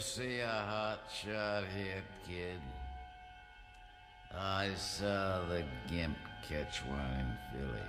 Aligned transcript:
see 0.00 0.40
a 0.40 0.48
hot 0.48 1.00
shot 1.12 1.64
hit, 1.64 2.04
kid? 2.26 2.60
I 4.34 4.70
saw 4.74 5.44
the 5.46 5.62
gimp 5.88 6.16
catch 6.48 6.78
one 6.86 7.00
in 7.20 7.36
Philly. 7.52 7.88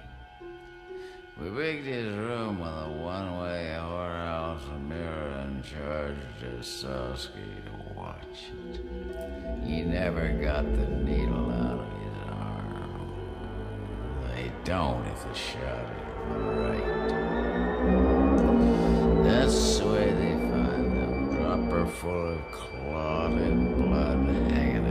We 1.40 1.48
rigged 1.50 1.86
his 1.86 2.14
room 2.14 2.60
with 2.60 2.68
a 2.68 2.90
one-way 3.02 3.78
whorehouse 3.80 4.68
mirror 4.82 5.30
and 5.40 5.64
charged 5.64 6.44
a 6.44 6.60
Sosky 6.60 7.64
to 7.66 7.94
watch 7.96 8.50
it. 8.68 8.82
He 9.66 9.84
never 9.84 10.28
got 10.34 10.66
the 10.66 10.88
needle 10.88 11.50
out 11.50 11.80
of 11.80 11.92
his 12.04 12.18
arm. 12.30 13.14
They 14.36 14.52
don't 14.66 15.06
if 15.08 15.24
the 15.24 15.34
shot 15.34 15.86
is 15.86 16.44
right. 16.58 16.88
That's 19.24 19.78
the 19.80 19.86
way 19.88 20.21
full 21.86 22.34
of 22.34 22.52
clotted 22.52 23.78
blood 23.78 24.26
hanging 24.52 24.91